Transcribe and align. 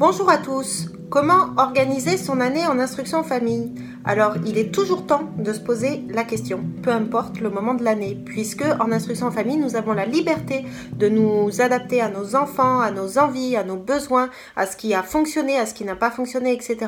Bonjour 0.00 0.30
à 0.30 0.38
tous. 0.38 0.86
Comment 1.10 1.50
organiser 1.58 2.16
son 2.16 2.40
année 2.40 2.66
en 2.66 2.78
instruction 2.78 3.22
famille? 3.22 3.74
Alors, 4.04 4.36
il 4.46 4.56
est 4.56 4.72
toujours 4.72 5.04
temps 5.06 5.28
de 5.36 5.52
se 5.52 5.60
poser 5.60 6.02
la 6.08 6.24
question, 6.24 6.64
peu 6.82 6.90
importe 6.90 7.38
le 7.38 7.50
moment 7.50 7.74
de 7.74 7.84
l'année, 7.84 8.18
puisque 8.24 8.64
en 8.80 8.92
instruction 8.92 9.26
en 9.26 9.30
famille, 9.30 9.58
nous 9.58 9.76
avons 9.76 9.92
la 9.92 10.06
liberté 10.06 10.64
de 10.94 11.08
nous 11.10 11.60
adapter 11.60 12.00
à 12.00 12.08
nos 12.08 12.34
enfants, 12.34 12.80
à 12.80 12.90
nos 12.90 13.18
envies, 13.18 13.56
à 13.56 13.64
nos 13.64 13.76
besoins, 13.76 14.30
à 14.56 14.66
ce 14.66 14.76
qui 14.76 14.94
a 14.94 15.02
fonctionné, 15.02 15.58
à 15.58 15.66
ce 15.66 15.74
qui 15.74 15.84
n'a 15.84 15.96
pas 15.96 16.10
fonctionné, 16.10 16.54
etc. 16.54 16.78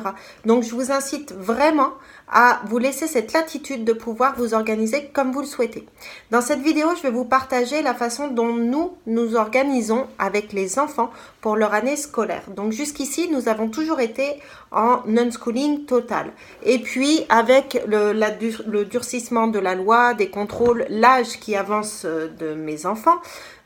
Donc, 0.45 0.63
je 0.63 0.73
vous 0.73 0.91
incite 0.91 1.33
vraiment 1.33 1.91
à 2.31 2.61
vous 2.65 2.79
laisser 2.79 3.05
cette 3.05 3.31
latitude 3.31 3.85
de 3.85 3.93
pouvoir 3.93 4.35
vous 4.35 4.55
organiser 4.55 5.11
comme 5.13 5.31
vous 5.31 5.41
le 5.41 5.45
souhaitez. 5.45 5.85
Dans 6.31 6.41
cette 6.41 6.61
vidéo, 6.61 6.87
je 6.97 7.03
vais 7.03 7.11
vous 7.11 7.25
partager 7.25 7.83
la 7.83 7.93
façon 7.93 8.29
dont 8.29 8.55
nous 8.55 8.93
nous 9.05 9.35
organisons 9.35 10.07
avec 10.17 10.51
les 10.51 10.79
enfants 10.79 11.11
pour 11.41 11.57
leur 11.57 11.75
année 11.75 11.95
scolaire. 11.95 12.43
Donc 12.55 12.71
jusqu'ici, 12.71 13.29
nous 13.31 13.49
avons 13.49 13.69
toujours 13.69 13.99
été 13.99 14.39
en 14.71 15.01
non-schooling 15.05 15.85
total. 15.85 16.31
Et 16.63 16.79
puis, 16.79 17.02
avec 17.29 17.81
le, 17.87 18.83
durcissement 18.83 19.47
de 19.47 19.59
la 19.59 19.75
loi, 19.75 20.13
des 20.13 20.29
contrôles, 20.29 20.85
l'âge 20.89 21.39
qui 21.39 21.55
avance 21.55 22.03
euh, 22.05 22.27
de 22.27 22.53
mes 22.53 22.85
enfants, 22.85 23.19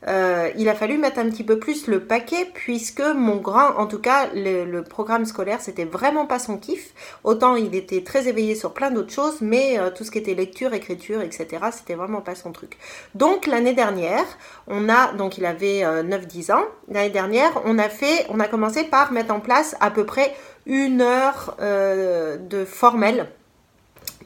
euh, 0.06 0.50
il 0.56 0.68
a 0.68 0.74
fallu 0.74 0.96
mettre 0.96 1.18
un 1.18 1.28
petit 1.28 1.42
peu 1.42 1.58
plus 1.58 1.88
le 1.88 2.00
paquet 2.00 2.48
puisque 2.54 3.00
mon 3.00 3.36
grand, 3.36 3.76
en 3.76 3.86
tout 3.86 3.98
cas, 3.98 4.28
le, 4.32 4.80
programme 4.82 5.24
scolaire, 5.24 5.60
c'était 5.60 5.84
vraiment 5.84 6.26
pas 6.26 6.38
son 6.38 6.56
kiff. 6.56 6.94
Autant 7.24 7.56
il 7.56 7.74
était 7.74 8.04
très 8.04 8.28
éveillé 8.28 8.54
sur 8.54 8.72
plein 8.72 8.90
d'autres 8.90 9.12
choses, 9.12 9.40
mais 9.40 9.78
euh, 9.78 9.90
tout 9.90 10.04
ce 10.04 10.10
qui 10.10 10.18
était 10.18 10.34
lecture, 10.34 10.72
écriture, 10.72 11.20
etc., 11.20 11.46
c'était 11.72 11.94
vraiment 11.94 12.20
pas 12.20 12.34
son 12.34 12.52
truc. 12.52 12.78
Donc 13.14 13.46
l'année 13.46 13.74
dernière, 13.74 14.24
on 14.68 14.88
a, 14.88 15.12
donc 15.14 15.36
il 15.38 15.44
avait 15.44 15.82
9-10 15.82 16.52
ans, 16.52 16.64
l'année 16.88 17.10
dernière, 17.10 17.50
on 17.64 17.78
a 17.78 17.88
fait, 17.88 18.26
on 18.28 18.38
a 18.40 18.46
commencé 18.46 18.84
par 18.84 19.12
mettre 19.12 19.34
en 19.34 19.40
place 19.40 19.74
à 19.80 19.90
peu 19.90 20.06
près 20.06 20.32
une 20.68 21.00
heure 21.00 21.56
euh, 21.60 22.36
de 22.36 22.64
formel 22.64 23.26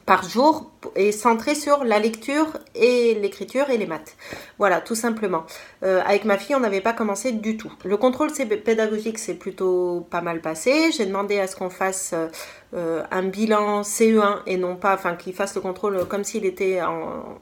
par 0.05 0.27
jour 0.27 0.69
et 0.97 1.13
centré 1.13 1.55
sur 1.55 1.85
la 1.85 1.97
lecture 1.97 2.47
et 2.75 3.15
l'écriture 3.15 3.69
et 3.69 3.77
les 3.77 3.85
maths. 3.85 4.17
Voilà, 4.59 4.81
tout 4.81 4.95
simplement. 4.95 5.45
Euh, 5.83 6.01
avec 6.05 6.25
ma 6.25 6.37
fille, 6.37 6.55
on 6.55 6.59
n'avait 6.59 6.81
pas 6.81 6.91
commencé 6.91 7.31
du 7.31 7.55
tout. 7.55 7.71
Le 7.85 7.95
contrôle 7.95 8.29
pédagogique 8.33 9.17
s'est 9.17 9.35
plutôt 9.35 10.05
pas 10.09 10.19
mal 10.19 10.41
passé. 10.41 10.91
J'ai 10.91 11.05
demandé 11.05 11.39
à 11.39 11.47
ce 11.47 11.55
qu'on 11.55 11.69
fasse 11.69 12.13
euh, 12.73 13.03
un 13.09 13.23
bilan 13.23 13.83
CE1 13.83 14.39
et 14.45 14.57
non 14.57 14.75
pas, 14.75 14.93
enfin, 14.93 15.15
qu'il 15.15 15.33
fasse 15.33 15.55
le 15.55 15.61
contrôle 15.61 16.05
comme 16.09 16.25
s'il 16.25 16.45
était 16.45 16.81
en, 16.81 17.39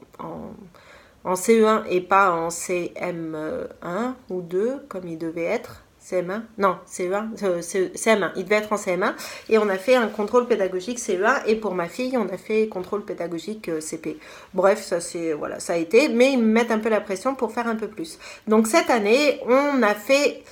en 1.24 1.34
CE1 1.34 1.82
et 1.88 2.00
pas 2.00 2.30
en 2.30 2.48
CM1 2.48 4.14
ou 4.30 4.40
2 4.40 4.86
comme 4.88 5.08
il 5.08 5.18
devait 5.18 5.42
être. 5.42 5.82
CM1 6.02 6.42
Non, 6.58 6.76
CE1, 6.86 7.44
euh, 7.44 7.60
CM1. 7.60 8.32
Il 8.36 8.44
devait 8.44 8.56
être 8.56 8.72
en 8.72 8.76
CM1. 8.76 9.14
Et 9.48 9.58
on 9.58 9.68
a 9.68 9.76
fait 9.76 9.94
un 9.94 10.08
contrôle 10.08 10.46
pédagogique 10.46 10.98
CE1. 10.98 11.46
Et 11.46 11.56
pour 11.56 11.74
ma 11.74 11.88
fille, 11.88 12.16
on 12.18 12.28
a 12.28 12.36
fait 12.36 12.68
contrôle 12.68 13.04
pédagogique 13.04 13.68
euh, 13.68 13.80
CP. 13.80 14.18
Bref, 14.52 14.82
ça, 14.82 15.00
c'est, 15.00 15.32
voilà, 15.32 15.60
ça 15.60 15.74
a 15.74 15.76
été. 15.76 16.08
Mais 16.08 16.32
ils 16.32 16.38
me 16.38 16.46
mettent 16.46 16.72
un 16.72 16.80
peu 16.80 16.88
la 16.88 17.00
pression 17.00 17.34
pour 17.34 17.52
faire 17.52 17.68
un 17.68 17.76
peu 17.76 17.88
plus. 17.88 18.18
Donc 18.48 18.66
cette 18.66 18.90
année, 18.90 19.40
on 19.46 19.82
a 19.82 19.94
fait... 19.94 20.42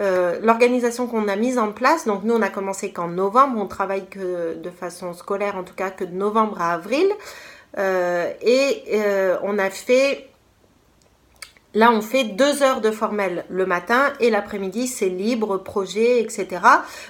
Euh, 0.00 0.38
l'organisation 0.44 1.08
qu'on 1.08 1.26
a 1.26 1.34
mise 1.34 1.58
en 1.58 1.72
place, 1.72 2.06
donc 2.06 2.22
nous 2.22 2.32
on 2.32 2.40
a 2.40 2.50
commencé 2.50 2.92
qu'en 2.92 3.08
novembre, 3.08 3.60
on 3.60 3.66
travaille 3.66 4.06
que 4.06 4.54
de 4.54 4.70
façon 4.70 5.12
scolaire 5.12 5.56
en 5.56 5.64
tout 5.64 5.74
cas 5.74 5.90
que 5.90 6.04
de 6.04 6.14
novembre 6.14 6.62
à 6.62 6.74
avril, 6.74 7.08
et 7.76 8.82
on 9.42 9.58
a 9.58 9.70
fait 9.70 10.28
Là, 11.74 11.92
on 11.92 12.00
fait 12.00 12.24
deux 12.24 12.62
heures 12.62 12.80
de 12.80 12.90
formel 12.90 13.44
le 13.50 13.66
matin 13.66 14.12
et 14.20 14.30
l'après-midi, 14.30 14.86
c'est 14.86 15.10
libre, 15.10 15.58
projet, 15.58 16.20
etc. 16.20 16.48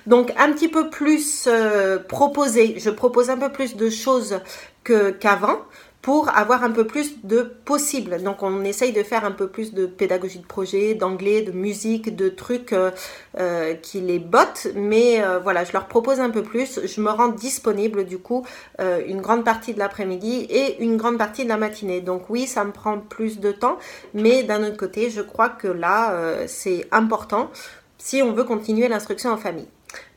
Donc, 0.07 0.33
un 0.37 0.53
petit 0.53 0.69
peu 0.69 0.91
plus 0.91 1.47
euh, 1.47 1.99
proposé. 1.99 2.75
Je 2.79 2.91
propose 2.91 3.31
un 3.31 3.39
peu 3.39 3.53
plus 3.53 3.77
de 3.77 3.89
choses 3.89 4.41
qu'avant 4.85 5.61
pour 6.03 6.29
avoir 6.29 6.63
un 6.63 6.71
peu 6.71 6.87
plus 6.87 7.25
de 7.25 7.43
possible. 7.43 8.23
Donc 8.23 8.43
on 8.43 8.63
essaye 8.65 8.93
de 8.93 9.03
faire 9.03 9.25
un 9.25 9.33
peu 9.33 9.49
plus 9.49 9.75
de 9.75 9.87
pédagogie 9.87 10.39
de 10.39 10.47
projet, 10.47 10.95
d'anglais, 10.95 11.43
de 11.43 11.51
musique, 11.51 12.15
de 12.15 12.29
trucs 12.29 12.73
euh, 12.73 12.91
euh, 13.39 13.75
qui 13.75 14.01
les 14.01 14.21
bottent. 14.21 14.69
Mais 14.77 15.21
euh, 15.21 15.41
voilà, 15.41 15.65
je 15.65 15.73
leur 15.73 15.87
propose 15.87 16.21
un 16.21 16.31
peu 16.31 16.43
plus. 16.43 16.81
Je 16.87 17.01
me 17.01 17.11
rends 17.11 17.29
disponible 17.29 18.05
du 18.05 18.19
coup 18.19 18.45
une 18.79 19.21
grande 19.21 19.45
partie 19.45 19.75
de 19.75 19.79
l'après-midi 19.79 20.47
et 20.49 20.83
une 20.83 20.97
grande 20.97 21.19
partie 21.19 21.45
de 21.45 21.49
la 21.49 21.57
matinée. 21.57 22.01
Donc 22.01 22.31
oui, 22.31 22.47
ça 22.47 22.65
me 22.65 22.73
prend 22.73 22.99
plus 22.99 23.41
de 23.41 23.51
temps. 23.51 23.79
Mais 24.15 24.45
d'un 24.45 24.65
autre 24.65 24.77
côté, 24.77 25.11
je 25.11 25.21
crois 25.21 25.49
que 25.49 25.69
là, 25.69 26.47
c'est 26.47 26.87
important 26.93 27.51
si 27.99 28.23
on 28.23 28.33
veut 28.33 28.45
continuer 28.45 28.89
l'instruction 28.89 29.31
en 29.31 29.37
famille. 29.37 29.69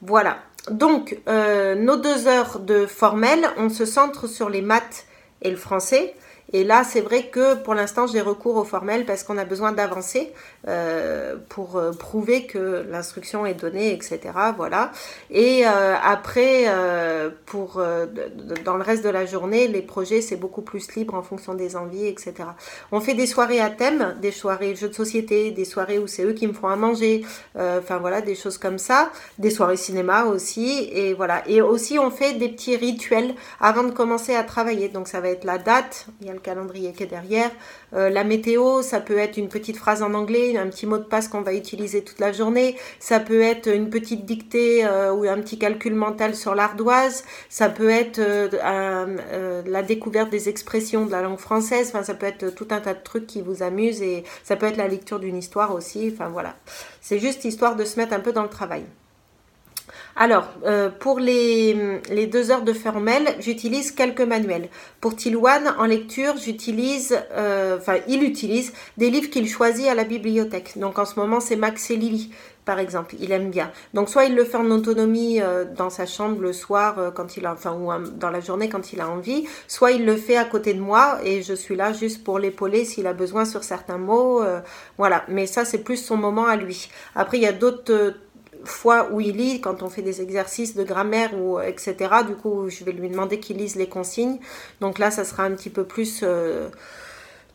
Voilà. 0.02 0.38
Donc, 0.70 1.18
nos 1.28 1.98
deux 1.98 2.28
heures 2.28 2.60
de 2.60 2.86
formel, 2.86 3.48
on 3.58 3.70
se 3.70 3.86
centre 3.86 4.28
sur 4.28 4.50
les 4.50 4.62
maths 4.62 5.06
et 5.42 5.50
le 5.50 5.58
français. 5.58 6.14
Et 6.54 6.64
là, 6.64 6.84
c'est 6.84 7.02
vrai 7.02 7.28
que 7.28 7.56
pour 7.56 7.74
l'instant, 7.74 8.08
j'ai 8.08 8.22
recours 8.22 8.58
au 8.58 8.64
formel 8.64 9.06
parce 9.06 9.24
qu'on 9.24 9.38
a 9.38 9.46
besoin 9.46 9.72
d'avancer 9.72 10.34
euh, 10.68 11.36
pour 11.50 11.78
euh, 11.78 11.92
prouver 11.92 12.46
que 12.46 12.86
l'instruction 12.90 13.46
est 13.46 13.54
donnée, 13.54 13.94
etc. 13.94 14.20
Voilà. 14.58 14.92
Et 15.30 15.66
euh, 15.66 15.96
après, 16.04 16.66
pour 17.46 17.82
dans 18.66 18.78
le 18.78 18.84
reste 18.84 19.04
de 19.04 19.10
la 19.10 19.26
journée, 19.26 19.68
les 19.68 19.82
projets, 19.82 20.22
c'est 20.22 20.36
beaucoup 20.36 20.62
plus 20.62 20.94
libre 20.96 21.16
en 21.16 21.22
fonction 21.22 21.54
des 21.54 21.76
envies, 21.76 22.08
etc. 22.08 22.34
On 22.92 23.00
fait 23.00 23.14
des 23.14 23.28
soirées 23.28 23.60
à 23.60 23.70
thème, 23.70 24.16
des 24.22 24.32
soirées 24.32 24.76
jeux 24.76 24.90
de 24.90 24.94
société, 24.94 25.52
des 25.52 25.66
soirées 25.66 26.00
où 26.00 26.08
c'est 26.08 26.24
eux 26.24 26.34
qui 26.34 26.48
me 26.48 26.54
font 26.54 26.68
à 26.68 26.76
manger, 26.76 27.26
enfin 27.56 27.98
voilà, 27.98 28.22
des 28.22 28.36
choses 28.36 28.58
comme 28.58 28.78
ça, 28.78 29.12
des 29.38 29.50
soirées 29.50 29.78
cinéma 29.78 30.26
aussi, 30.26 30.90
et 30.92 31.14
voilà. 31.14 31.48
Et 31.48 31.62
aussi, 31.62 31.98
on 32.00 32.12
fait 32.12 32.34
des 32.34 32.50
petits 32.50 32.76
rituels 32.76 33.36
avant 33.60 33.84
de 33.84 33.92
commencer 33.92 34.36
à 34.36 34.44
travailler. 34.44 34.90
Donc 34.90 35.08
ça 35.08 35.22
va 35.22 35.30
être 35.30 35.44
la 35.44 35.58
date, 35.58 36.08
il 36.22 36.28
y 36.28 36.30
a 36.30 36.34
le 36.34 36.41
calendrier 36.42 36.92
qui 36.94 37.04
est 37.04 37.08
derrière. 37.08 37.50
Euh, 37.94 38.10
la 38.10 38.24
météo, 38.24 38.82
ça 38.82 39.00
peut 39.00 39.18
être 39.18 39.38
une 39.38 39.50
petite 39.50 39.78
phrase 39.78 40.02
en 40.02 40.14
anglais, 40.14 40.58
un 40.58 40.68
petit 40.68 40.86
mot 40.86 40.98
de 40.98 41.04
passe 41.04 41.28
qu'on 41.28 41.42
va 41.42 41.54
utiliser 41.54 42.04
toute 42.04 42.20
la 42.20 42.32
journée. 42.32 42.76
Ça 43.00 43.20
peut 43.20 43.42
être 43.42 43.68
une 43.68 43.90
petite 43.90 44.26
dictée 44.26 44.86
euh, 44.86 45.14
ou 45.14 45.28
un 45.28 45.40
petit 45.40 45.60
calcul 45.60 45.94
mental 45.94 46.36
sur 46.36 46.56
l'ardoise. 46.56 47.24
Ça 47.50 47.70
peut 47.70 47.90
être 47.90 48.20
euh, 48.20 49.62
la 49.66 49.84
découverte 49.84 50.30
des 50.30 50.50
expressions 50.50 51.06
de 51.06 51.12
la 51.12 51.22
langue 51.22 51.40
française. 51.40 51.90
Enfin, 51.90 52.04
ça 52.04 52.14
peut 52.14 52.28
être 52.28 52.54
tout 52.54 52.68
un 52.72 52.80
tas 52.80 52.94
de 52.94 53.04
trucs 53.04 53.28
qui 53.28 53.42
vous 53.42 53.64
amusent 53.64 54.02
et 54.02 54.24
ça 54.44 54.56
peut 54.56 54.66
être 54.66 54.78
la 54.78 54.88
lecture 54.88 55.20
d'une 55.20 55.38
histoire 55.38 55.74
aussi. 55.74 56.12
Enfin 56.14 56.30
voilà, 56.30 56.56
c'est 57.02 57.20
juste 57.20 57.46
histoire 57.46 57.76
de 57.76 57.86
se 57.86 58.00
mettre 58.00 58.14
un 58.14 58.20
peu 58.20 58.32
dans 58.32 58.44
le 58.44 58.50
travail. 58.50 58.84
Alors, 60.24 60.50
euh, 60.68 60.92
pour 60.92 61.18
les, 61.18 61.98
deux 62.32 62.52
heures 62.52 62.62
de 62.62 62.74
formel, 62.74 63.24
j'utilise 63.40 63.92
quelques 63.92 64.22
manuels. 64.22 64.70
Pour 65.00 65.16
Tilouane, 65.16 65.74
en 65.80 65.86
lecture, 65.86 66.38
j'utilise, 66.38 67.18
euh, 67.32 67.80
enfin, 67.80 67.96
il 68.08 68.22
utilise 68.22 68.72
des 68.98 69.10
livres 69.10 69.32
qu'il 69.32 69.50
choisit 69.50 69.88
à 69.88 69.96
la 69.96 70.04
bibliothèque. 70.04 70.78
Donc, 70.78 71.00
en 71.00 71.06
ce 71.06 71.20
moment, 71.20 71.40
c'est 71.40 71.56
Max 71.56 71.90
et 71.90 71.96
Lily, 71.96 72.32
par 72.66 72.78
exemple. 72.78 73.16
Il 73.20 73.32
aime 73.32 73.50
bien. 73.50 73.72
Donc, 73.96 74.10
soit 74.10 74.26
il 74.26 74.36
le 74.36 74.46
fait 74.46 74.58
en 74.58 74.70
autonomie 74.70 75.42
euh, 75.42 75.66
dans 75.66 75.90
sa 75.90 76.06
chambre 76.06 76.40
le 76.40 76.54
soir, 76.54 77.14
quand 77.16 77.36
il 77.38 77.48
a, 77.48 77.54
enfin, 77.54 77.74
ou 77.74 77.90
dans 78.12 78.30
la 78.30 78.42
journée 78.42 78.70
quand 78.70 78.94
il 78.94 79.02
a 79.02 79.10
envie, 79.10 79.48
soit 79.68 79.92
il 79.92 80.06
le 80.06 80.16
fait 80.18 80.38
à 80.38 80.46
côté 80.46 80.76
de 80.76 80.82
moi 80.82 81.18
et 81.24 81.42
je 81.42 81.56
suis 81.56 81.76
là 81.76 81.94
juste 81.94 82.24
pour 82.24 82.38
l'épauler 82.38 82.86
s'il 82.86 83.08
a 83.08 83.14
besoin 83.14 83.44
sur 83.44 83.64
certains 83.64 83.98
mots. 83.98 84.44
voilà. 85.00 85.24
Mais 85.30 85.48
ça, 85.48 85.66
c'est 85.66 85.80
plus 85.80 85.98
son 85.98 86.16
moment 86.16 86.46
à 86.46 86.58
lui. 86.58 86.92
Après, 87.16 87.38
il 87.38 87.44
y 87.44 87.48
a 87.48 87.54
d'autres 87.54 88.14
fois 88.64 89.10
où 89.12 89.22
il 89.22 89.38
lit, 89.38 89.62
quand 89.62 89.84
on 89.84 89.90
fait 89.90 90.02
des 90.02 90.22
exercices 90.22 90.76
de 90.76 90.84
grammaire 90.84 91.32
ou 91.38 91.60
etc. 91.60 91.96
Du 92.28 92.36
coup, 92.36 92.70
je 92.70 92.84
vais 92.84 92.92
lui 92.92 93.10
demander 93.10 93.40
qu'il 93.40 93.58
lise 93.58 93.76
les 93.76 93.88
consignes. 93.88 94.40
Donc 94.80 95.00
là, 95.00 95.12
ça 95.12 95.24
sera 95.24 95.44
un 95.44 95.52
petit 95.52 95.70
peu 95.70 95.84
plus 95.84 96.22
euh, 96.24 96.70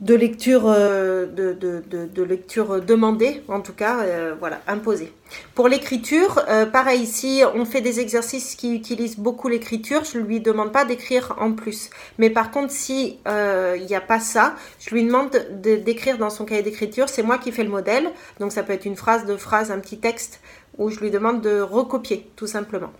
de 0.00 0.14
lecture, 0.14 0.64
euh, 0.66 1.26
de, 1.26 2.22
lecture 2.22 2.80
demandée, 2.82 3.42
en 3.48 3.60
tout 3.60 3.72
cas, 3.72 4.00
euh, 4.00 4.34
voilà, 4.38 4.60
imposée. 4.66 5.12
Pour 5.56 5.68
l'écriture, 5.68 6.44
pareil 6.72 7.00
ici, 7.00 7.42
on 7.54 7.64
fait 7.64 7.80
des 7.80 7.98
exercices 7.98 8.54
qui 8.54 8.72
utilisent 8.72 9.18
beaucoup 9.18 9.48
l'écriture. 9.48 10.04
Je 10.04 10.18
lui 10.18 10.38
demande 10.38 10.70
pas 10.70 10.84
d'écrire 10.84 11.34
en 11.40 11.52
plus, 11.52 11.90
mais 12.18 12.30
par 12.30 12.52
contre, 12.52 12.70
si 12.70 13.18
il 13.26 13.86
n'y 13.86 13.96
a 13.96 14.00
pas 14.00 14.20
ça, 14.20 14.54
je 14.78 14.94
lui 14.94 15.04
demande 15.04 15.30
d'écrire 15.60 16.18
dans 16.18 16.30
son 16.30 16.44
cahier 16.44 16.62
d'écriture. 16.62 17.08
C'est 17.08 17.24
moi 17.24 17.38
qui 17.38 17.50
fais 17.50 17.64
le 17.64 17.70
modèle, 17.70 18.08
donc 18.38 18.52
ça 18.52 18.62
peut 18.62 18.72
être 18.72 18.84
une 18.84 18.94
phrase, 18.94 19.26
deux 19.26 19.36
phrases, 19.36 19.72
un 19.72 19.80
petit 19.80 19.98
texte 19.98 20.40
où 20.78 20.90
je 20.90 21.00
lui 21.00 21.10
demande 21.10 21.40
de 21.40 21.60
recopier, 21.60 22.30
tout 22.36 22.46
simplement. 22.46 22.92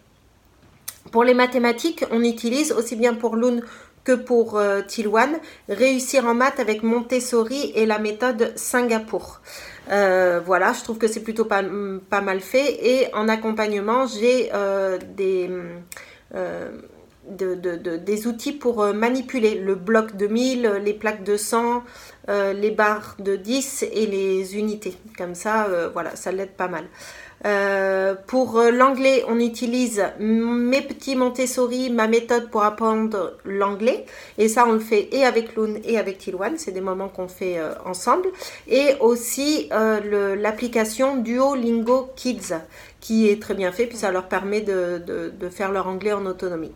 Pour 1.13 1.25
les 1.25 1.35
mathématiques, 1.35 2.05
on 2.11 2.23
utilise 2.23 2.73
aussi 2.73 2.97
bien 2.97 3.15
pour 3.15 3.37
Loon 3.37 3.61
que 4.05 4.13
pour 4.13 4.57
euh, 4.57 4.83
réussir 5.69 6.27
en 6.27 6.35
maths 6.35 6.61
avec 6.61 6.83
Montessori 6.83 7.73
et 7.75 7.87
la 7.87 7.99
méthode 7.99 8.53
Singapour. 8.57 9.41
Euh, 9.91 10.41
voilà, 10.45 10.73
je 10.73 10.83
trouve 10.83 10.99
que 10.99 11.07
c'est 11.09 11.23
plutôt 11.23 11.45
pas, 11.45 11.63
mal 11.63 12.41
fait. 12.41 12.87
Et 12.87 13.15
en 13.15 13.29
accompagnement, 13.29 14.07
j'ai 14.07 14.51
euh, 14.53 14.99
des, 15.17 15.51
euh, 16.35 16.71
des 17.29 18.27
outils 18.27 18.53
pour 18.53 18.85
manipuler 18.95 19.57
le 19.57 19.75
bloc 19.75 20.17
de 20.17 20.27
1000, 20.27 20.81
les 20.85 20.95
plaques 20.95 21.25
de 21.25 21.37
100, 21.37 21.83
les 22.29 22.71
barres 22.71 23.17
de 23.19 23.37
10 23.37 23.85
et 23.93 24.07
les 24.07 24.57
unités. 24.57 24.97
Comme 25.17 25.35
ça, 25.35 25.69
voilà, 25.93 26.17
ça 26.17 26.33
l'aide 26.33 26.53
pas 26.53 26.69
mal. 26.69 26.85
Euh, 27.47 28.15
pour 28.27 28.59
euh, 28.59 28.71
l'anglais, 28.71 29.25
on 29.29 29.39
utilise 29.39 30.03
mes 30.19 30.83
petits 30.83 31.15
Montessori, 31.15 31.91
ma 31.91 32.09
méthode 32.09 32.51
pour 32.51 32.65
apprendre 32.65 33.37
l'anglais. 33.45 34.05
Et 34.37 34.49
ça, 34.49 34.65
on 34.67 34.73
le 34.73 34.81
fait 34.81 35.09
et 35.13 35.25
avec 35.25 35.55
Loon 35.55 35.75
et 35.85 35.97
avec 35.97 36.19
Tilwan. 36.19 36.55
C'est 36.57 36.73
des 36.73 36.81
moments 36.81 37.09
qu'on 37.09 37.29
fait 37.29 37.59
euh, 37.59 37.73
ensemble. 37.85 38.29
Et 38.67 38.95
aussi 39.01 39.69
l'application 39.71 41.17
Duolingo 41.17 42.11
Kids, 42.17 42.55
qui 43.01 43.29
est 43.29 43.41
très 43.41 43.55
bien 43.55 43.71
fait, 43.71 43.87
puis 43.87 43.97
ça 43.97 44.11
leur 44.11 44.27
permet 44.29 44.61
de 44.61 45.49
faire 45.51 45.71
leur 45.71 45.87
anglais 45.87 46.13
en 46.13 46.27
autonomie. 46.27 46.73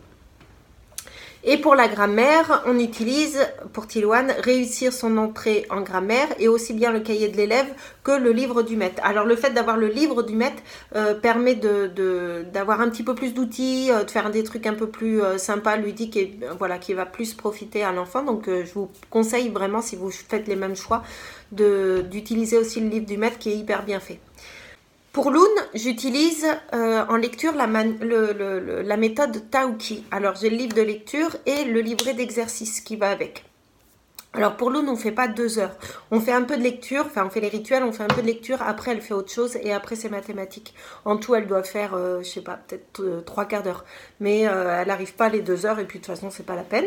Et 1.43 1.57
pour 1.57 1.73
la 1.73 1.87
grammaire, 1.87 2.61
on 2.67 2.77
utilise 2.77 3.39
pour 3.73 3.87
Tilouane 3.87 4.31
réussir 4.43 4.93
son 4.93 5.17
entrée 5.17 5.65
en 5.71 5.81
grammaire 5.81 6.27
et 6.37 6.47
aussi 6.47 6.71
bien 6.71 6.91
le 6.91 6.99
cahier 6.99 7.29
de 7.29 7.37
l'élève 7.37 7.65
que 8.03 8.11
le 8.11 8.31
livre 8.31 8.61
du 8.61 8.75
maître. 8.75 9.01
Alors 9.03 9.25
le 9.25 9.35
fait 9.35 9.49
d'avoir 9.49 9.75
le 9.75 9.87
livre 9.87 10.21
du 10.21 10.35
maître 10.35 10.61
euh, 10.95 11.15
permet 11.15 11.55
d'avoir 11.55 12.79
un 12.79 12.89
petit 12.89 13.01
peu 13.01 13.15
plus 13.15 13.33
d'outils, 13.33 13.89
euh, 13.91 14.03
de 14.03 14.11
faire 14.11 14.29
des 14.29 14.43
trucs 14.43 14.67
un 14.67 14.75
peu 14.75 14.87
plus 14.87 15.23
euh, 15.23 15.39
sympas, 15.39 15.77
ludiques 15.77 16.15
et 16.15 16.39
voilà 16.59 16.77
qui 16.77 16.93
va 16.93 17.07
plus 17.07 17.33
profiter 17.33 17.83
à 17.83 17.91
l'enfant. 17.91 18.21
Donc 18.21 18.45
je 18.47 18.73
vous 18.73 18.91
conseille 19.09 19.49
vraiment 19.49 19.81
si 19.81 19.95
vous 19.95 20.11
faites 20.11 20.47
les 20.47 20.55
mêmes 20.55 20.75
choix 20.75 21.01
d'utiliser 21.51 22.57
aussi 22.59 22.81
le 22.81 22.87
livre 22.87 23.07
du 23.07 23.17
maître 23.17 23.39
qui 23.39 23.49
est 23.49 23.55
hyper 23.55 23.83
bien 23.83 23.99
fait. 23.99 24.19
Pour 25.13 25.29
Loon, 25.29 25.43
j'utilise 25.73 26.47
euh, 26.73 27.03
en 27.09 27.17
lecture 27.17 27.51
la, 27.53 27.67
méthode 27.67 29.49
Tauki. 29.51 30.05
Alors 30.09 30.35
j'ai 30.35 30.49
le 30.49 30.55
livre 30.55 30.73
de 30.73 30.81
lecture 30.81 31.35
et 31.45 31.65
le 31.65 31.81
livret 31.81 32.13
d'exercice 32.13 32.79
qui 32.79 32.95
va 32.95 33.11
avec. 33.11 33.43
Alors 34.31 34.55
pour 34.55 34.69
Loon, 34.69 34.87
on 34.87 34.93
ne 34.93 34.95
fait 34.95 35.11
pas 35.11 35.27
deux 35.27 35.59
heures. 35.59 35.75
On 36.11 36.21
fait 36.21 36.31
un 36.31 36.43
peu 36.43 36.55
de 36.55 36.61
lecture, 36.61 37.03
enfin 37.07 37.25
on 37.25 37.29
fait 37.29 37.41
les 37.41 37.49
rituels, 37.49 37.83
on 37.83 37.91
fait 37.91 38.03
un 38.03 38.07
peu 38.07 38.21
de 38.21 38.27
lecture, 38.27 38.61
après 38.61 38.91
elle 38.91 39.01
fait 39.01 39.13
autre 39.13 39.33
chose 39.33 39.57
et 39.57 39.73
après 39.73 39.97
c'est 39.97 40.07
mathématiques. 40.07 40.73
En 41.03 41.17
tout, 41.17 41.35
elle 41.35 41.45
doit 41.45 41.63
faire, 41.63 41.91
je 41.91 41.97
euh, 41.97 42.23
je 42.23 42.29
sais 42.29 42.41
pas, 42.41 42.57
peut-être 42.65 43.01
euh, 43.01 43.19
trois 43.19 43.43
quarts 43.43 43.63
d'heure. 43.63 43.83
Mais 44.21 44.39
elle 44.43 44.87
n'arrive 44.87 45.13
pas 45.15 45.27
les 45.27 45.41
deux 45.41 45.65
heures 45.65 45.79
et 45.79 45.85
puis 45.85 45.99
de 45.99 46.05
toute 46.05 46.15
façon, 46.15 46.29
c'est 46.29 46.45
pas 46.45 46.55
la 46.55 46.63
peine. 46.63 46.85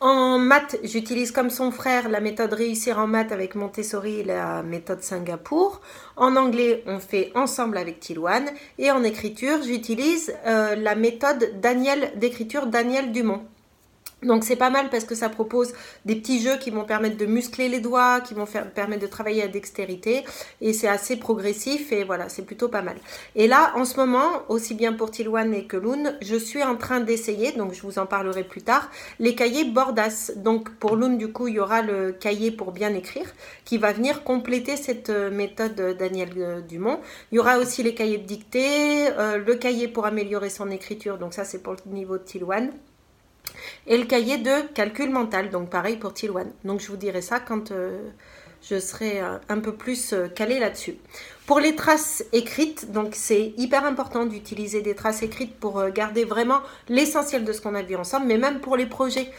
En 0.00 0.38
maths, 0.38 0.76
j'utilise 0.82 1.30
comme 1.30 1.50
son 1.50 1.70
frère 1.70 2.08
la 2.08 2.20
méthode 2.20 2.52
réussir 2.52 2.98
en 2.98 3.06
maths 3.06 3.32
avec 3.32 3.54
Montessori 3.54 4.20
et 4.20 4.24
la 4.24 4.62
méthode 4.62 5.02
Singapour. 5.02 5.80
En 6.16 6.36
anglais, 6.36 6.82
on 6.86 6.98
fait 6.98 7.30
ensemble 7.34 7.78
avec 7.78 8.00
Tilouane. 8.00 8.50
Et 8.78 8.90
en 8.90 9.02
écriture, 9.02 9.62
j'utilise 9.62 10.34
euh, 10.46 10.74
la 10.74 10.94
méthode 10.94 11.60
Daniel 11.60 12.12
d'écriture 12.16 12.66
Daniel 12.66 13.12
Dumont. 13.12 13.44
Donc 14.24 14.44
c'est 14.44 14.56
pas 14.56 14.70
mal 14.70 14.90
parce 14.90 15.04
que 15.04 15.14
ça 15.14 15.28
propose 15.28 15.72
des 16.04 16.16
petits 16.16 16.40
jeux 16.40 16.56
qui 16.56 16.70
vont 16.70 16.84
permettre 16.84 17.16
de 17.16 17.26
muscler 17.26 17.68
les 17.68 17.80
doigts, 17.80 18.20
qui 18.20 18.34
vont 18.34 18.46
permettre 18.74 19.02
de 19.02 19.06
travailler 19.06 19.42
à 19.42 19.48
dextérité 19.48 20.24
et 20.60 20.72
c'est 20.72 20.88
assez 20.88 21.16
progressif 21.16 21.92
et 21.92 22.04
voilà, 22.04 22.28
c'est 22.28 22.42
plutôt 22.42 22.68
pas 22.68 22.82
mal. 22.82 22.96
Et 23.36 23.46
là, 23.46 23.72
en 23.76 23.84
ce 23.84 23.96
moment, 23.96 24.42
aussi 24.48 24.74
bien 24.74 24.92
pour 24.92 25.10
Tilwan 25.10 25.52
et 25.54 25.64
que 25.64 25.76
Loon, 25.76 26.14
je 26.22 26.36
suis 26.36 26.62
en 26.62 26.76
train 26.76 27.00
d'essayer, 27.00 27.52
donc 27.52 27.72
je 27.74 27.82
vous 27.82 27.98
en 27.98 28.06
parlerai 28.06 28.44
plus 28.44 28.62
tard, 28.62 28.90
les 29.18 29.34
cahiers 29.34 29.64
Bordas. 29.64 30.32
Donc 30.36 30.70
pour 30.76 30.96
Loon, 30.96 31.16
du 31.16 31.30
coup, 31.32 31.48
il 31.48 31.54
y 31.54 31.60
aura 31.60 31.82
le 31.82 32.12
cahier 32.12 32.50
pour 32.50 32.72
bien 32.72 32.94
écrire 32.94 33.26
qui 33.64 33.78
va 33.78 33.92
venir 33.92 34.24
compléter 34.24 34.76
cette 34.76 35.10
euh, 35.10 35.30
méthode 35.30 35.96
Daniel 35.98 36.30
euh, 36.36 36.60
Dumont. 36.60 37.00
Il 37.32 37.36
y 37.36 37.38
aura 37.38 37.58
aussi 37.58 37.82
les 37.82 37.94
cahiers 37.94 38.18
de 38.18 38.26
dictée, 38.26 39.08
euh, 39.18 39.38
le 39.38 39.54
cahier 39.54 39.88
pour 39.88 40.06
améliorer 40.06 40.50
son 40.50 40.70
écriture, 40.70 41.18
donc 41.18 41.34
ça 41.34 41.44
c'est 41.44 41.62
pour 41.62 41.74
le 41.74 41.92
niveau 41.92 42.18
de 42.18 42.24
Tilwan 42.24 42.72
et 43.86 43.96
le 43.96 44.04
cahier 44.04 44.38
de 44.38 44.62
calcul 44.74 45.10
mental, 45.10 45.50
donc 45.50 45.70
pareil 45.70 45.96
pour 45.96 46.14
Tilwan. 46.14 46.50
Donc 46.64 46.80
je 46.80 46.88
vous 46.88 46.96
dirai 46.96 47.22
ça 47.22 47.40
quand 47.40 47.70
euh, 47.70 47.98
je 48.62 48.78
serai 48.78 49.20
euh, 49.20 49.38
un 49.48 49.60
peu 49.60 49.74
plus 49.74 50.12
euh, 50.12 50.28
calée 50.28 50.58
là-dessus. 50.58 50.96
Pour 51.46 51.60
les 51.60 51.76
traces 51.76 52.24
écrites, 52.32 52.90
donc 52.90 53.10
c'est 53.12 53.52
hyper 53.58 53.84
important 53.84 54.24
d'utiliser 54.24 54.80
des 54.80 54.94
traces 54.94 55.22
écrites 55.22 55.54
pour 55.54 55.86
garder 55.90 56.24
vraiment 56.24 56.60
l'essentiel 56.88 57.44
de 57.44 57.52
ce 57.52 57.60
qu'on 57.60 57.74
a 57.74 57.82
vu 57.82 57.96
ensemble, 57.96 58.26
mais 58.26 58.38
même 58.38 58.60
pour 58.60 58.78
les 58.78 58.86
projets, 58.86 59.30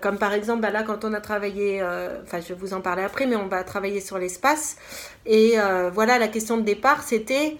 comme 0.00 0.18
par 0.18 0.34
exemple 0.34 0.60
bah 0.60 0.70
là 0.70 0.84
quand 0.84 1.04
on 1.04 1.12
a 1.14 1.20
travaillé, 1.20 1.82
enfin 2.22 2.40
je 2.40 2.48
vais 2.48 2.54
vous 2.54 2.74
en 2.74 2.80
parler 2.80 3.02
après, 3.02 3.26
mais 3.26 3.34
on 3.34 3.48
va 3.48 3.64
travailler 3.64 4.00
sur 4.00 4.18
l'espace. 4.18 4.76
Et 5.26 5.56
voilà, 5.92 6.20
la 6.20 6.28
question 6.28 6.58
de 6.58 6.62
départ, 6.62 7.02
c'était 7.02 7.56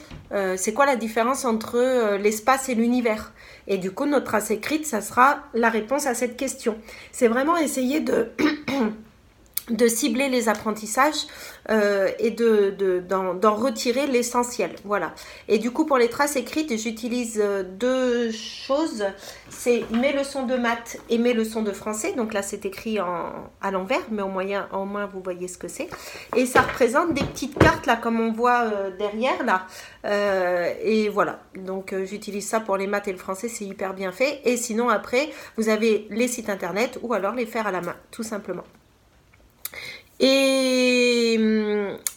c'est 0.57 0.73
quoi 0.73 0.87
la 0.87 0.95
différence 0.95 1.45
entre 1.45 2.17
l'espace 2.19 2.69
et 2.69 2.77
l'univers? 2.77 3.33
Et 3.67 3.79
du 3.79 3.91
coup, 3.91 4.07
notre 4.07 4.27
trace 4.27 4.53
écrite, 4.53 4.87
ça 4.87 5.01
sera 5.01 5.41
la 5.55 5.71
réponse 5.71 6.07
à 6.07 6.15
cette 6.15 6.37
question. 6.37 6.79
C'est 7.11 7.29
vraiment 7.29 7.57
essayer 7.57 7.99
de... 7.99 8.31
de 9.71 9.89
cibler 9.89 10.29
les 10.29 10.49
apprentissages 10.49 11.27
euh, 11.71 12.09
et 12.19 12.31
de, 12.31 13.01
d'en, 13.01 13.55
retirer 13.55 14.07
l'essentiel. 14.07 14.75
Voilà. 14.85 15.15
Et 15.49 15.59
du 15.59 15.71
coup, 15.71 15.85
pour 15.85 15.99
les 15.99 16.09
traces 16.09 16.37
écrites, 16.37 16.77
j'utilise 16.79 17.41
euh, 17.43 17.63
deux 17.63 18.31
choses. 18.31 19.05
C'est 19.51 19.85
mes 19.91 20.13
leçons 20.13 20.47
de 20.47 20.57
maths 20.57 20.99
et 21.11 21.19
mes 21.19 21.33
leçons 21.35 21.63
de 21.63 21.73
français. 21.73 22.13
Donc 22.13 22.33
là, 22.33 22.43
c'est 22.43 22.65
écrit 22.65 23.01
en, 23.01 23.51
à 23.61 23.71
l'envers, 23.71 24.01
mais 24.11 24.23
au, 24.23 24.29
moyen, 24.29 24.69
au 24.73 24.85
moins, 24.85 25.07
vous 25.07 25.21
voyez 25.23 25.49
ce 25.49 25.59
que 25.59 25.69
c'est. 25.69 25.89
Et 26.37 26.47
ça 26.47 26.63
représente 26.63 27.15
des 27.15 27.25
petites 27.25 27.59
cartes, 27.59 27.87
là, 27.87 27.97
comme 27.97 28.21
on 28.21 28.33
voit 28.33 28.63
euh, 28.63 28.91
derrière, 28.97 29.45
là. 29.45 29.67
et 30.83 31.09
voilà. 31.09 31.41
Donc, 31.55 31.95
j'utilise 32.05 32.49
ça 32.49 32.61
pour 32.61 32.77
les 32.77 32.87
maths 32.87 33.09
et 33.09 33.13
le 33.13 33.19
français. 33.19 33.49
C'est 33.49 33.65
hyper 33.65 33.95
bien 33.95 34.13
fait. 34.13 34.41
Et 34.45 34.57
sinon, 34.57 34.89
après, 34.89 35.29
vous 35.57 35.69
avez 35.69 36.07
les 36.11 36.29
sites 36.29 36.49
internet 36.49 36.99
ou 37.03 37.13
alors 37.13 37.35
les 37.35 37.47
faire 37.47 37.67
à 37.67 37.73
la 37.73 37.81
main, 37.81 37.97
tout 38.11 38.23
simplement. 38.23 38.65
Et, 40.21 41.39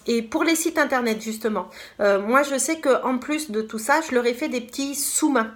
et, 0.07 0.21
pour 0.23 0.43
les 0.43 0.55
sites 0.55 0.79
internet, 0.79 1.21
justement, 1.21 1.69
euh, 1.99 2.19
moi 2.19 2.43
je 2.43 2.57
sais 2.57 2.79
qu'en 2.79 3.17
plus 3.17 3.51
de 3.51 3.61
tout 3.61 3.79
ça, 3.79 4.01
je 4.07 4.15
leur 4.15 4.25
ai 4.25 4.33
fait 4.33 4.49
des 4.49 4.61
petits 4.61 4.95
sous-mains. 4.95 5.51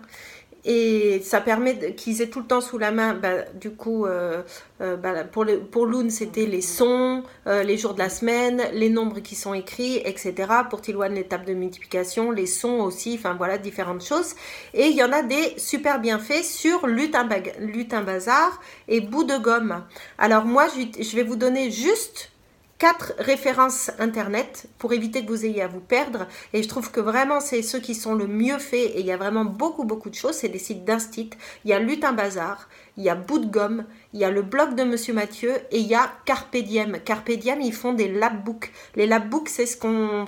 Et 0.68 1.22
ça 1.24 1.42
permet 1.42 1.94
qu'ils 1.94 2.24
aient 2.24 2.30
tout 2.30 2.40
le 2.40 2.48
temps 2.48 2.60
sous 2.60 2.80
la 2.80 2.90
main. 2.90 3.14
Bah, 3.14 3.44
du 3.54 3.70
coup, 3.70 4.08
euh, 4.08 4.42
euh, 4.82 4.98
bah, 4.98 5.24
pour, 5.24 5.46
le, 5.46 5.60
pour 5.60 5.88
c'était 6.10 6.48
les 6.48 6.62
sons, 6.62 7.22
les 7.46 7.78
jours 7.78 7.94
de 7.94 8.00
la 8.00 8.10
semaine, 8.10 8.64
les 8.74 8.90
nombres 8.90 9.20
qui 9.20 9.36
sont 9.36 9.54
écrits, 9.54 9.98
etc. 9.98 10.34
Pour 10.68 10.82
Tilouane, 10.82 11.14
l'étape 11.14 11.46
de 11.46 11.54
multiplication, 11.54 12.32
les 12.32 12.48
sons 12.48 12.80
aussi, 12.80 13.16
enfin 13.16 13.36
voilà, 13.36 13.60
différentes 13.60 14.04
choses. 14.04 14.34
Et 14.74 14.88
il 14.88 14.96
y 14.96 15.04
en 15.04 15.12
a 15.12 15.22
des 15.22 15.54
super 15.58 16.00
bien 16.00 16.18
faits 16.18 16.44
sur 16.44 16.88
Lutin, 16.88 17.30
Lutin 17.60 18.02
Bazar 18.02 18.60
et 18.88 19.02
Bout 19.02 19.24
de 19.24 19.38
Gomme. 19.38 19.84
Alors 20.18 20.46
moi, 20.46 20.66
je 20.68 21.16
vais 21.16 21.24
vous 21.24 21.36
donner 21.36 21.70
juste 21.70 22.32
quatre 22.78 23.14
références 23.20 23.92
internet 24.00 24.66
pour 24.78 24.94
éviter 24.94 25.24
que 25.26 25.32
vous 25.32 25.46
ayez 25.46 25.62
à 25.62 25.68
vous 25.68 25.80
perdre. 25.80 26.28
Et 26.54 26.62
je 26.62 26.68
trouve 26.68 26.92
que 26.92 27.00
vraiment, 27.00 27.40
c'est 27.40 27.62
ceux 27.62 27.80
qui 27.80 27.96
sont 27.96 28.16
le 28.16 28.28
mieux 28.28 28.60
faits. 28.60 28.92
Et 28.96 29.00
il 29.00 29.06
y 29.06 29.12
a 29.12 29.18
vraiment 29.18 29.46
beaucoup, 29.46 29.86
beaucoup 29.86 30.10
de 30.10 30.16
choses. 30.16 30.36
C'est 30.36 30.50
des 30.50 30.60
sites 30.60 30.84
d'Instit. 30.84 31.30
Il 31.64 31.72
y 31.72 31.74
a 31.74 31.80
Lutin 31.80 32.14
Bazar, 32.14 32.68
il 32.98 33.04
y 33.04 33.10
a 33.10 33.16
Bout 33.16 33.40
de 33.40 33.46
Gomme, 33.46 33.86
il 34.14 34.20
y 34.20 34.26
a 34.26 34.32
le 34.32 34.42
blog 34.42 34.76
de 34.76 34.84
Monsieur 34.84 35.14
Mathieu 35.14 35.54
et 35.72 35.80
il 35.80 35.88
y 35.88 35.96
a 35.96 36.12
Carpe 36.26 36.58
Diem. 36.58 37.00
Carpe 37.04 37.32
Diem, 37.32 37.62
ils 37.62 37.74
font 37.74 37.94
des 37.94 38.08
labbooks. 38.08 38.72
Les 38.96 39.08
labbooks, 39.08 39.50
c'est 39.50 39.66
ce 39.66 39.78
qu'on 39.78 40.26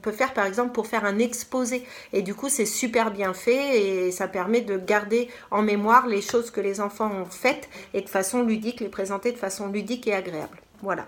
peut 0.00 0.12
faire 0.12 0.32
par 0.32 0.46
exemple 0.46 0.72
pour 0.72 0.86
faire 0.86 1.04
un 1.04 1.18
exposé. 1.18 1.84
Et 2.12 2.22
du 2.22 2.34
coup, 2.34 2.48
c'est 2.48 2.66
super 2.66 3.10
bien 3.10 3.34
fait 3.34 4.06
et 4.06 4.10
ça 4.12 4.28
permet 4.28 4.60
de 4.60 4.76
garder 4.76 5.28
en 5.50 5.62
mémoire 5.62 6.06
les 6.06 6.20
choses 6.20 6.50
que 6.50 6.60
les 6.60 6.80
enfants 6.80 7.10
ont 7.10 7.26
faites 7.26 7.68
et 7.94 8.00
de 8.00 8.08
façon 8.08 8.42
ludique, 8.42 8.80
les 8.80 8.88
présenter 8.88 9.32
de 9.32 9.38
façon 9.38 9.68
ludique 9.68 10.06
et 10.06 10.14
agréable. 10.14 10.60
Voilà. 10.82 11.06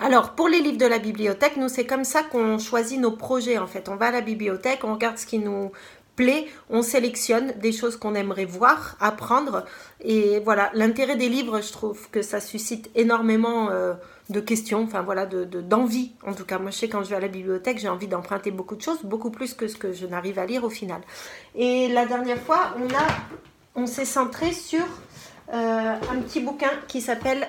Alors, 0.00 0.30
pour 0.32 0.48
les 0.48 0.60
livres 0.60 0.78
de 0.78 0.86
la 0.86 0.98
bibliothèque, 0.98 1.56
nous, 1.56 1.68
c'est 1.68 1.86
comme 1.86 2.04
ça 2.04 2.22
qu'on 2.22 2.58
choisit 2.58 3.00
nos 3.00 3.12
projets, 3.12 3.58
en 3.58 3.66
fait. 3.66 3.88
On 3.88 3.96
va 3.96 4.06
à 4.06 4.10
la 4.10 4.20
bibliothèque, 4.20 4.80
on 4.84 4.94
regarde 4.94 5.18
ce 5.18 5.26
qui 5.26 5.38
nous 5.38 5.72
plaît, 6.16 6.46
on 6.70 6.82
sélectionne 6.82 7.52
des 7.58 7.72
choses 7.72 7.96
qu'on 7.96 8.14
aimerait 8.14 8.44
voir, 8.44 8.96
apprendre. 9.00 9.64
Et 10.00 10.40
voilà, 10.40 10.70
l'intérêt 10.74 11.16
des 11.16 11.28
livres, 11.28 11.60
je 11.60 11.72
trouve 11.72 12.08
que 12.10 12.22
ça 12.22 12.40
suscite 12.40 12.90
énormément 12.94 13.68
euh, 13.70 13.94
de 14.30 14.40
questions, 14.40 14.82
enfin 14.84 15.02
voilà, 15.02 15.26
d'envie. 15.26 16.12
De, 16.22 16.30
en 16.30 16.34
tout 16.34 16.44
cas, 16.44 16.58
moi, 16.58 16.70
je 16.70 16.78
sais 16.78 16.88
quand 16.88 17.02
je 17.02 17.10
vais 17.10 17.16
à 17.16 17.20
la 17.20 17.28
bibliothèque, 17.28 17.78
j'ai 17.78 17.88
envie 17.88 18.08
d'emprunter 18.08 18.50
beaucoup 18.50 18.76
de 18.76 18.82
choses, 18.82 19.02
beaucoup 19.02 19.30
plus 19.30 19.54
que 19.54 19.66
ce 19.66 19.76
que 19.76 19.92
je 19.92 20.06
n'arrive 20.06 20.38
à 20.38 20.46
lire 20.46 20.64
au 20.64 20.70
final. 20.70 21.00
Et 21.54 21.88
la 21.88 22.06
dernière 22.06 22.38
fois, 22.38 22.74
on 22.78 22.88
on 23.76 23.86
s'est 23.86 24.04
centré 24.04 24.52
sur 24.52 24.84
euh, 25.52 25.94
un 26.12 26.20
petit 26.20 26.40
bouquin 26.40 26.70
qui 26.86 27.00
s'appelle 27.00 27.48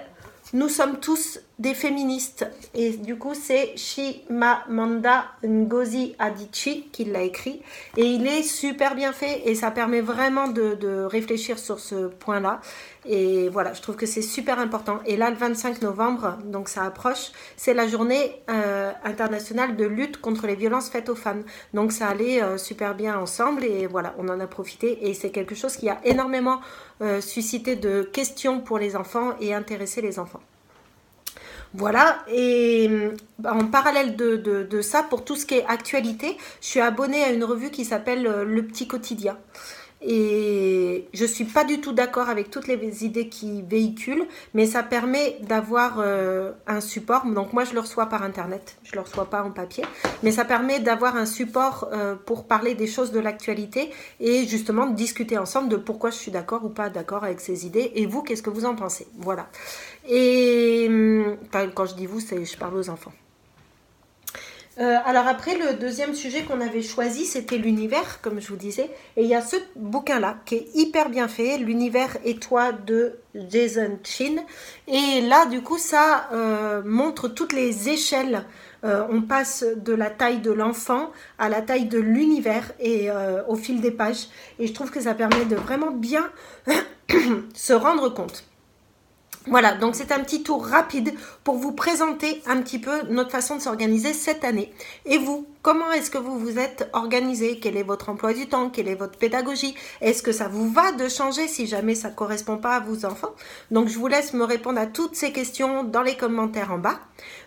nous 0.54 0.70
sommes 0.70 1.00
tous 1.00 1.40
des 1.58 1.74
féministes. 1.74 2.46
Et 2.74 2.92
du 2.92 3.18
coup, 3.18 3.34
c'est 3.34 3.76
Shimamanda 3.78 5.26
Ngozi 5.44 6.16
Adichie 6.20 6.90
qui 6.92 7.06
l'a 7.06 7.22
écrit. 7.22 7.62
Et 7.98 8.06
il 8.06 8.28
est 8.28 8.44
super 8.44 8.96
bien 8.96 9.14
fait 9.14 9.42
et 9.46 9.56
ça 9.56 9.72
permet 9.72 10.02
vraiment 10.02 10.48
de, 10.48 11.06
réfléchir 11.06 11.58
sur 11.58 11.80
ce 11.80 12.08
point-là. 12.08 12.62
Et 13.06 13.50
voilà, 13.50 13.74
je 13.74 13.82
trouve 13.82 13.96
que 13.96 14.06
c'est 14.06 14.22
super 14.22 14.60
important. 14.60 15.00
Et 15.06 15.16
là, 15.18 15.30
le 15.30 15.36
25 15.36 15.82
novembre, 15.82 16.38
donc 16.46 16.70
ça 16.70 16.84
approche, 16.84 17.32
c'est 17.56 17.74
la 17.74 17.88
journée 17.88 18.42
euh, 18.50 18.75
internationale 19.06 19.78
de 19.78 19.86
lutte 19.86 20.20
contre 20.20 20.48
les 20.48 20.56
violences 20.56 20.90
faites 20.90 21.10
aux 21.10 21.16
femmes. 21.16 21.44
Donc 21.74 21.92
ça 21.92 22.08
allait 22.08 22.42
euh, 22.42 22.58
super 22.58 22.96
bien 22.96 23.18
ensemble 23.18 23.64
et 23.64 23.88
voilà, 23.88 24.14
on 24.18 24.28
en 24.28 24.40
a 24.40 24.48
profité. 24.48 25.08
Et 25.08 25.14
c'est 25.14 25.30
quelque 25.30 25.56
chose 25.56 25.78
qui 25.78 25.90
a 25.90 26.00
énormément 26.04 26.60
euh, 27.02 27.22
suscité 27.22 27.76
de 27.76 28.02
questions 28.02 28.60
pour 28.60 28.80
les 28.80 28.96
enfants 28.96 29.36
et 29.40 29.54
intéressé 29.54 30.02
les 30.02 30.20
enfants. 30.20 30.42
Voilà, 31.74 32.24
et 32.32 32.90
en 33.46 33.66
parallèle 33.66 34.16
de, 34.16 34.38
de, 34.38 34.82
ça, 34.82 35.04
pour 35.04 35.26
tout 35.26 35.36
ce 35.36 35.46
qui 35.46 35.56
est 35.56 35.66
actualité, 35.66 36.38
je 36.62 36.68
suis 36.68 36.80
abonnée 36.80 37.22
à 37.22 37.32
une 37.32 37.44
revue 37.44 37.70
qui 37.70 37.84
s'appelle 37.84 38.24
Le 38.24 38.64
Petit 38.64 38.88
Quotidien. 38.88 39.38
Et 40.02 40.45
je 41.14 41.26
suis 41.26 41.46
pas 41.46 41.64
du 41.64 41.80
tout 41.80 41.92
d'accord 41.92 42.30
avec 42.30 42.50
toutes 42.50 42.68
les 42.68 43.06
idées 43.06 43.30
qui 43.30 43.62
véhiculent, 43.62 44.26
mais 44.54 44.66
ça 44.66 44.84
permet 44.84 45.38
d'avoir 45.42 46.00
euh, 46.00 46.52
un 46.68 46.82
support. 46.82 47.26
Donc 47.26 47.54
moi, 47.54 47.64
je 47.64 47.74
le 47.74 47.80
reçois 47.80 48.08
par 48.08 48.24
internet, 48.24 48.78
je 48.84 48.94
le 48.96 49.02
reçois 49.02 49.30
pas 49.30 49.44
en 49.44 49.52
papier, 49.52 49.84
mais 50.24 50.32
ça 50.32 50.46
permet 50.46 50.80
d'avoir 50.80 51.16
un 51.16 51.26
support 51.26 51.90
euh, 51.92 52.16
pour 52.16 52.46
parler 52.48 52.76
des 52.76 52.88
choses 52.88 53.12
de 53.12 53.20
l'actualité 53.20 53.92
et 54.20 54.48
justement 54.48 54.88
discuter 54.88 55.38
ensemble 55.38 55.70
de 55.70 55.78
pourquoi 55.78 56.10
je 56.10 56.18
suis 56.18 56.32
d'accord 56.32 56.66
ou 56.66 56.70
pas 56.70 56.90
d'accord 56.90 57.24
avec 57.24 57.42
ces 57.42 57.66
idées. 57.66 57.92
Et 57.96 58.06
vous, 58.06 58.22
qu'est-ce 58.22 58.44
que 58.44 58.50
vous 58.50 58.66
en 58.66 58.76
pensez? 58.76 59.08
Voilà. 59.18 59.48
Et 60.08 60.86
hum, 60.90 61.38
quand 61.74 61.86
je 61.86 61.96
dis 61.96 62.06
vous, 62.06 62.20
je 62.20 62.58
parle 62.58 62.76
aux 62.78 62.90
enfants. 62.90 63.14
Euh, 64.78 64.98
alors 65.06 65.28
après, 65.28 65.58
le 65.58 65.74
deuxième 65.74 66.14
sujet 66.14 66.44
qu'on 66.44 66.60
avait 66.60 66.82
choisi, 66.82 67.26
c'était 67.26 67.58
l'univers, 67.58 68.20
comme 68.22 68.42
je 68.42 68.48
vous 68.50 68.58
disais. 68.58 68.90
Et 69.16 69.24
il 69.24 69.28
y 69.28 69.36
a 69.36 69.42
ce 69.42 69.56
bouquin-là 69.76 70.38
qui 70.46 70.56
est 70.56 70.68
hyper 70.76 71.10
bien 71.10 71.28
fait, 71.28 71.58
L'univers 71.58 72.18
et 72.26 72.36
toi 72.36 72.74
de 72.74 73.18
Jason 73.34 73.98
Chin. 74.04 74.36
Et 74.88 75.22
là, 75.22 75.46
du 75.46 75.62
coup, 75.62 75.78
ça 75.78 76.30
euh, 76.34 76.82
montre 76.84 77.30
toutes 77.30 77.54
les 77.54 77.90
échelles. 77.90 78.46
Euh, 78.84 79.06
on 79.10 79.22
passe 79.22 79.64
de 79.64 79.94
la 79.94 80.10
taille 80.10 80.40
de 80.40 80.52
l'enfant 80.52 81.12
à 81.40 81.48
la 81.48 81.62
taille 81.62 81.86
de 81.86 82.00
l'univers 82.00 82.72
et 82.80 83.10
au 83.48 83.56
fil 83.56 83.80
des 83.82 83.92
pages. 83.92 84.28
Et 84.60 84.68
je 84.68 84.74
trouve 84.74 84.92
que 84.92 85.02
ça 85.02 85.14
permet 85.14 85.46
de 85.46 85.56
vraiment 85.56 85.92
bien 85.92 86.30
se 87.54 87.74
rendre 87.74 88.10
compte. 88.10 88.44
Voilà, 89.48 89.74
donc 89.74 89.96
c'est 89.96 90.12
un 90.12 90.20
petit 90.20 90.42
tour 90.42 90.66
rapide 90.66 91.14
pour 91.44 91.56
vous 91.56 91.72
présenter 91.72 92.42
un 92.48 92.62
petit 92.62 92.80
peu 92.80 93.04
notre 93.10 93.32
façon 93.32 93.58
de 93.58 93.62
s'organiser 93.62 94.14
cette 94.14 94.44
année. 94.44 94.74
Et 95.06 95.18
vous, 95.18 95.46
comment 95.66 95.92
est-ce 95.94 96.12
que 96.12 96.20
vous 96.20 96.38
vous 96.38 96.60
êtes 96.60 96.88
organisé? 96.94 97.58
Quel 97.60 97.76
est 97.76 97.82
votre 97.82 98.10
emploi 98.10 98.34
du 98.34 98.46
temps? 98.46 98.70
Quelle 98.70 98.88
est 98.88 98.94
votre 98.94 99.18
pédagogie? 99.18 99.74
Est-ce 100.00 100.22
que 100.22 100.32
ça 100.32 100.48
vous 100.48 100.70
va 100.70 100.92
de 100.92 101.10
changer 101.10 101.48
si 101.48 101.66
jamais 101.66 101.96
ça 101.96 102.12
ne 102.12 102.14
correspond 102.14 102.58
pas 102.58 102.76
à 102.76 102.80
vos 102.82 103.04
enfants? 103.04 103.34
Donc 103.72 103.88
je 103.88 103.98
vous 103.98 104.06
laisse 104.06 104.36
me 104.36 104.44
répondre 104.44 104.80
à 104.80 104.86
toutes 104.86 105.16
ces 105.16 105.32
questions 105.32 105.84
dans 105.84 106.04
les 106.04 106.16
commentaires 106.18 106.72
en 106.72 106.78
bas, 106.78 107.00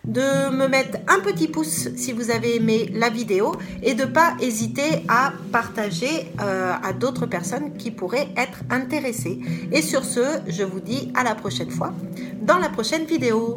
de 0.03 0.49
me 0.53 0.67
mettre 0.67 0.97
un 1.07 1.21
petit 1.21 1.47
pouce 1.47 1.87
si 1.95 2.11
vous 2.11 2.29
avez 2.29 2.57
aimé 2.57 2.91
la 2.93 3.09
vidéo 3.09 3.53
et 3.83 3.93
de 3.93 4.03
pas 4.03 4.35
hésiter 4.41 5.05
à 5.07 5.31
partager 5.53 6.29
euh, 6.41 6.73
à 6.83 6.91
d'autres 6.91 7.25
personnes 7.25 7.77
qui 7.77 7.89
pourraient 7.89 8.33
être 8.35 8.59
intéressées. 8.69 9.39
Et 9.71 9.81
sur 9.81 10.03
ce, 10.03 10.41
je 10.45 10.63
vous 10.63 10.81
dis 10.81 11.09
à 11.15 11.23
la 11.23 11.35
prochaine 11.35 11.71
fois 11.71 11.93
dans 12.41 12.57
la 12.57 12.67
prochaine 12.67 13.05
vidéo. 13.05 13.55